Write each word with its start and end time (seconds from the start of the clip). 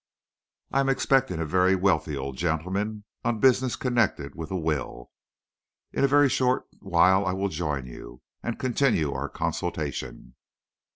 I 0.71 0.79
am 0.79 0.89
expecting 0.89 1.39
a 1.39 1.45
very 1.45 1.75
wealthy 1.75 2.17
old 2.17 2.35
gentleman 2.35 3.03
on 3.23 3.39
business 3.39 3.75
connected 3.75 4.33
with 4.33 4.49
a 4.49 4.57
will. 4.57 5.11
In 5.93 6.03
a 6.03 6.07
very 6.07 6.27
short 6.27 6.65
while 6.79 7.23
I 7.23 7.33
will 7.33 7.49
join 7.49 7.85
you, 7.85 8.23
and 8.41 8.57
continue 8.57 9.13
our 9.13 9.29
consultation." 9.29 10.33